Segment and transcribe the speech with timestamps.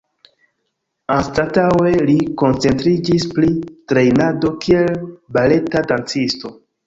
[1.15, 3.51] Anstataŭe li koncentriĝis pri
[3.93, 4.95] trejnado kiel
[5.37, 6.55] baleta dancisto.